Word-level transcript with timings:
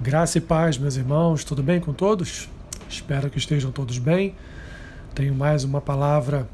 Graça 0.00 0.38
e 0.38 0.40
paz, 0.40 0.78
meus 0.78 0.94
irmãos, 0.94 1.42
tudo 1.42 1.60
bem 1.60 1.80
com 1.80 1.92
todos? 1.92 2.48
Espero 2.88 3.28
que 3.28 3.36
estejam 3.36 3.72
todos 3.72 3.98
bem. 3.98 4.36
Tenho 5.12 5.34
mais 5.34 5.64
uma 5.64 5.80
palavra, 5.80 6.48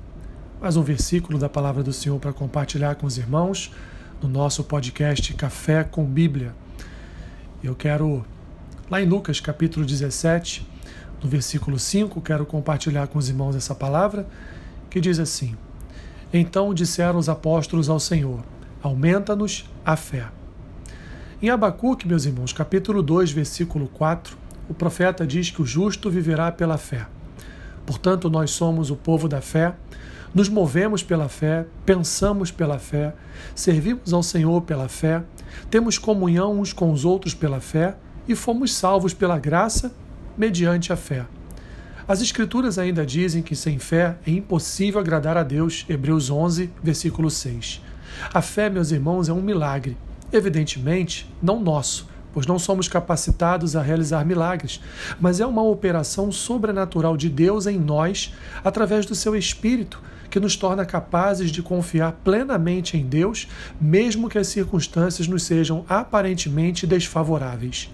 mais 0.58 0.78
um 0.78 0.82
versículo 0.82 1.38
da 1.38 1.46
palavra 1.46 1.82
do 1.82 1.92
Senhor 1.92 2.18
para 2.18 2.32
compartilhar 2.32 2.94
com 2.94 3.06
os 3.06 3.18
irmãos 3.18 3.70
no 4.22 4.30
nosso 4.30 4.64
podcast 4.64 5.34
Café 5.34 5.84
com 5.84 6.06
Bíblia. 6.06 6.54
Eu 7.62 7.74
quero, 7.74 8.24
lá 8.90 9.02
em 9.02 9.06
Lucas 9.06 9.40
capítulo 9.40 9.84
17, 9.84 10.66
no 11.22 11.28
versículo 11.28 11.78
5, 11.78 12.22
quero 12.22 12.46
compartilhar 12.46 13.08
com 13.08 13.18
os 13.18 13.28
irmãos 13.28 13.54
essa 13.54 13.74
palavra 13.74 14.26
que 14.88 15.02
diz 15.02 15.18
assim: 15.18 15.54
Então 16.32 16.72
disseram 16.72 17.18
os 17.18 17.28
apóstolos 17.28 17.90
ao 17.90 18.00
Senhor: 18.00 18.42
Aumenta-nos 18.82 19.68
a 19.84 19.96
fé. 19.96 20.28
Em 21.44 21.50
Abacuque, 21.50 22.08
meus 22.08 22.24
irmãos, 22.24 22.54
capítulo 22.54 23.02
2, 23.02 23.30
versículo 23.30 23.86
4, 23.88 24.34
o 24.66 24.72
profeta 24.72 25.26
diz 25.26 25.50
que 25.50 25.60
o 25.60 25.66
justo 25.66 26.08
viverá 26.08 26.50
pela 26.50 26.78
fé. 26.78 27.06
Portanto, 27.84 28.30
nós 28.30 28.50
somos 28.50 28.90
o 28.90 28.96
povo 28.96 29.28
da 29.28 29.42
fé, 29.42 29.74
nos 30.34 30.48
movemos 30.48 31.02
pela 31.02 31.28
fé, 31.28 31.66
pensamos 31.84 32.50
pela 32.50 32.78
fé, 32.78 33.14
servimos 33.54 34.14
ao 34.14 34.22
Senhor 34.22 34.62
pela 34.62 34.88
fé, 34.88 35.22
temos 35.70 35.98
comunhão 35.98 36.58
uns 36.58 36.72
com 36.72 36.90
os 36.90 37.04
outros 37.04 37.34
pela 37.34 37.60
fé 37.60 37.94
e 38.26 38.34
fomos 38.34 38.74
salvos 38.74 39.12
pela 39.12 39.38
graça 39.38 39.94
mediante 40.38 40.94
a 40.94 40.96
fé. 40.96 41.26
As 42.08 42.22
Escrituras 42.22 42.78
ainda 42.78 43.04
dizem 43.04 43.42
que 43.42 43.54
sem 43.54 43.78
fé 43.78 44.16
é 44.26 44.30
impossível 44.30 44.98
agradar 44.98 45.36
a 45.36 45.42
Deus, 45.42 45.84
Hebreus 45.90 46.30
11, 46.30 46.70
versículo 46.82 47.30
6. 47.30 47.82
A 48.32 48.40
fé, 48.40 48.70
meus 48.70 48.90
irmãos, 48.92 49.28
é 49.28 49.32
um 49.34 49.42
milagre 49.42 49.94
Evidentemente, 50.34 51.32
não 51.40 51.60
nosso, 51.60 52.08
pois 52.32 52.44
não 52.44 52.58
somos 52.58 52.88
capacitados 52.88 53.76
a 53.76 53.82
realizar 53.82 54.26
milagres, 54.26 54.80
mas 55.20 55.38
é 55.38 55.46
uma 55.46 55.62
operação 55.62 56.32
sobrenatural 56.32 57.16
de 57.16 57.28
Deus 57.28 57.68
em 57.68 57.78
nós, 57.78 58.34
através 58.64 59.06
do 59.06 59.14
seu 59.14 59.36
Espírito, 59.36 60.02
que 60.28 60.40
nos 60.40 60.56
torna 60.56 60.84
capazes 60.84 61.52
de 61.52 61.62
confiar 61.62 62.10
plenamente 62.24 62.96
em 62.96 63.06
Deus, 63.06 63.46
mesmo 63.80 64.28
que 64.28 64.36
as 64.36 64.48
circunstâncias 64.48 65.28
nos 65.28 65.44
sejam 65.44 65.84
aparentemente 65.88 66.84
desfavoráveis. 66.84 67.88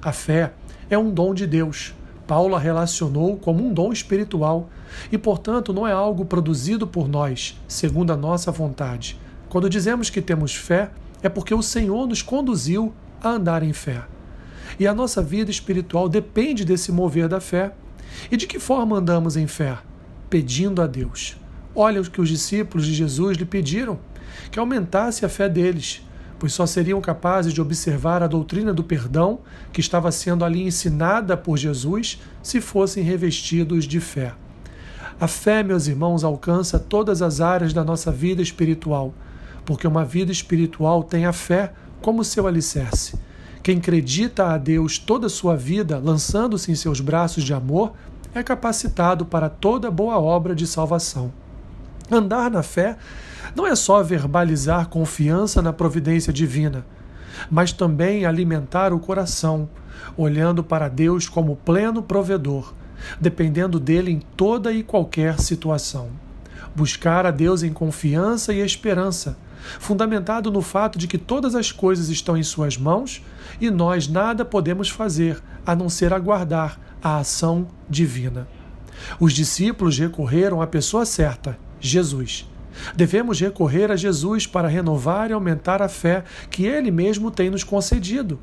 A 0.00 0.10
fé 0.10 0.54
é 0.88 0.96
um 0.96 1.10
dom 1.10 1.34
de 1.34 1.46
Deus. 1.46 1.92
Paulo 2.26 2.54
a 2.56 2.58
relacionou 2.58 3.36
como 3.36 3.62
um 3.62 3.74
dom 3.74 3.92
espiritual 3.92 4.70
e, 5.12 5.18
portanto, 5.18 5.74
não 5.74 5.86
é 5.86 5.92
algo 5.92 6.24
produzido 6.24 6.86
por 6.86 7.06
nós, 7.06 7.60
segundo 7.68 8.10
a 8.10 8.16
nossa 8.16 8.50
vontade. 8.50 9.20
Quando 9.50 9.68
dizemos 9.68 10.08
que 10.08 10.22
temos 10.22 10.54
fé, 10.54 10.90
é 11.24 11.28
porque 11.30 11.54
o 11.54 11.62
Senhor 11.62 12.06
nos 12.06 12.20
conduziu 12.20 12.92
a 13.22 13.30
andar 13.30 13.62
em 13.62 13.72
fé. 13.72 14.04
E 14.78 14.86
a 14.86 14.92
nossa 14.92 15.22
vida 15.22 15.50
espiritual 15.50 16.06
depende 16.06 16.66
desse 16.66 16.92
mover 16.92 17.28
da 17.28 17.40
fé. 17.40 17.72
E 18.30 18.36
de 18.36 18.46
que 18.46 18.58
forma 18.58 18.98
andamos 18.98 19.34
em 19.34 19.46
fé? 19.46 19.78
Pedindo 20.28 20.82
a 20.82 20.86
Deus. 20.86 21.40
Olha 21.74 22.02
o 22.02 22.10
que 22.10 22.20
os 22.20 22.28
discípulos 22.28 22.86
de 22.86 22.92
Jesus 22.92 23.38
lhe 23.38 23.46
pediram: 23.46 23.98
que 24.50 24.58
aumentasse 24.58 25.24
a 25.24 25.28
fé 25.30 25.48
deles, 25.48 26.06
pois 26.38 26.52
só 26.52 26.66
seriam 26.66 27.00
capazes 27.00 27.54
de 27.54 27.60
observar 27.62 28.22
a 28.22 28.26
doutrina 28.26 28.74
do 28.74 28.84
perdão 28.84 29.40
que 29.72 29.80
estava 29.80 30.12
sendo 30.12 30.44
ali 30.44 30.62
ensinada 30.62 31.38
por 31.38 31.56
Jesus 31.56 32.20
se 32.42 32.60
fossem 32.60 33.02
revestidos 33.02 33.86
de 33.86 33.98
fé. 33.98 34.34
A 35.18 35.26
fé, 35.26 35.62
meus 35.62 35.86
irmãos, 35.86 36.22
alcança 36.22 36.78
todas 36.78 37.22
as 37.22 37.40
áreas 37.40 37.72
da 37.72 37.82
nossa 37.82 38.12
vida 38.12 38.42
espiritual 38.42 39.14
porque 39.64 39.86
uma 39.86 40.04
vida 40.04 40.30
espiritual 40.30 41.02
tem 41.02 41.26
a 41.26 41.32
fé 41.32 41.72
como 42.00 42.24
seu 42.24 42.46
alicerce. 42.46 43.18
Quem 43.62 43.78
acredita 43.78 44.48
a 44.48 44.58
Deus 44.58 44.98
toda 44.98 45.26
a 45.26 45.30
sua 45.30 45.56
vida, 45.56 45.98
lançando-se 45.98 46.70
em 46.70 46.74
seus 46.74 47.00
braços 47.00 47.42
de 47.42 47.54
amor, 47.54 47.92
é 48.34 48.42
capacitado 48.42 49.24
para 49.24 49.48
toda 49.48 49.90
boa 49.90 50.18
obra 50.18 50.54
de 50.54 50.66
salvação. 50.66 51.32
Andar 52.10 52.50
na 52.50 52.62
fé 52.62 52.98
não 53.54 53.66
é 53.66 53.74
só 53.74 54.02
verbalizar 54.02 54.88
confiança 54.88 55.62
na 55.62 55.72
providência 55.72 56.32
divina, 56.32 56.84
mas 57.50 57.72
também 57.72 58.26
alimentar 58.26 58.92
o 58.92 59.00
coração, 59.00 59.68
olhando 60.16 60.62
para 60.62 60.88
Deus 60.88 61.28
como 61.28 61.56
pleno 61.56 62.02
provedor, 62.02 62.74
dependendo 63.20 63.80
dele 63.80 64.10
em 64.10 64.20
toda 64.36 64.72
e 64.72 64.82
qualquer 64.82 65.40
situação. 65.40 66.23
Buscar 66.74 67.24
a 67.26 67.30
Deus 67.30 67.62
em 67.62 67.72
confiança 67.72 68.52
e 68.52 68.60
esperança, 68.60 69.36
fundamentado 69.78 70.50
no 70.50 70.60
fato 70.60 70.98
de 70.98 71.06
que 71.06 71.18
todas 71.18 71.54
as 71.54 71.70
coisas 71.70 72.08
estão 72.08 72.36
em 72.36 72.42
Suas 72.42 72.76
mãos 72.76 73.22
e 73.60 73.70
nós 73.70 74.08
nada 74.08 74.44
podemos 74.44 74.88
fazer 74.88 75.40
a 75.64 75.74
não 75.74 75.88
ser 75.88 76.12
aguardar 76.12 76.78
a 77.02 77.18
ação 77.18 77.68
divina. 77.88 78.48
Os 79.20 79.32
discípulos 79.32 79.98
recorreram 79.98 80.60
à 80.60 80.66
pessoa 80.66 81.04
certa, 81.04 81.58
Jesus. 81.80 82.48
Devemos 82.96 83.40
recorrer 83.40 83.90
a 83.90 83.96
Jesus 83.96 84.46
para 84.46 84.68
renovar 84.68 85.30
e 85.30 85.32
aumentar 85.32 85.80
a 85.80 85.88
fé 85.88 86.24
que 86.50 86.66
Ele 86.66 86.90
mesmo 86.90 87.30
tem 87.30 87.50
nos 87.50 87.62
concedido. 87.62 88.40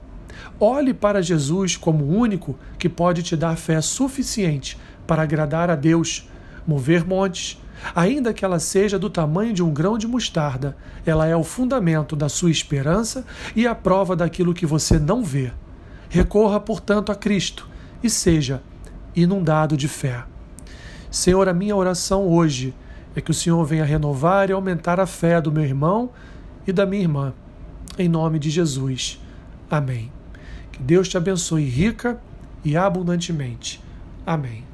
Olhe 0.59 0.93
para 0.93 1.21
Jesus 1.21 1.75
como 1.75 2.05
o 2.05 2.17
único 2.17 2.57
que 2.77 2.87
pode 2.87 3.23
te 3.23 3.35
dar 3.35 3.57
fé 3.57 3.81
suficiente 3.81 4.77
para 5.05 5.23
agradar 5.23 5.69
a 5.69 5.75
Deus, 5.75 6.29
mover 6.65 7.05
montes, 7.05 7.59
Ainda 7.95 8.33
que 8.33 8.45
ela 8.45 8.59
seja 8.59 8.97
do 8.99 9.09
tamanho 9.09 9.53
de 9.53 9.63
um 9.63 9.73
grão 9.73 9.97
de 9.97 10.07
mostarda, 10.07 10.77
ela 11.05 11.27
é 11.27 11.35
o 11.35 11.43
fundamento 11.43 12.15
da 12.15 12.29
sua 12.29 12.51
esperança 12.51 13.25
e 13.55 13.65
a 13.65 13.75
prova 13.75 14.15
daquilo 14.15 14.53
que 14.53 14.65
você 14.65 14.99
não 14.99 15.23
vê. 15.23 15.51
Recorra, 16.09 16.59
portanto, 16.59 17.11
a 17.11 17.15
Cristo 17.15 17.67
e 18.03 18.09
seja 18.09 18.61
inundado 19.15 19.75
de 19.75 19.87
fé. 19.87 20.23
Senhor, 21.09 21.49
a 21.49 21.53
minha 21.53 21.75
oração 21.75 22.27
hoje 22.27 22.73
é 23.15 23.21
que 23.21 23.31
o 23.31 23.33
Senhor 23.33 23.63
venha 23.65 23.83
renovar 23.83 24.49
e 24.49 24.53
aumentar 24.53 24.99
a 24.99 25.05
fé 25.05 25.41
do 25.41 25.51
meu 25.51 25.63
irmão 25.63 26.09
e 26.65 26.71
da 26.71 26.85
minha 26.85 27.01
irmã. 27.01 27.33
Em 27.97 28.07
nome 28.07 28.39
de 28.39 28.49
Jesus. 28.49 29.21
Amém. 29.69 30.11
Que 30.71 30.81
Deus 30.81 31.09
te 31.09 31.17
abençoe 31.17 31.65
rica 31.65 32.21
e 32.63 32.77
abundantemente. 32.77 33.81
Amém. 34.25 34.70